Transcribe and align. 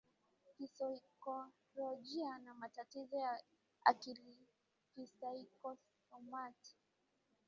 kisaikolojia 0.57 2.37
na 2.37 2.53
matatizo 2.53 3.17
ya 3.17 3.39
akilikisaikosomati 3.83 6.75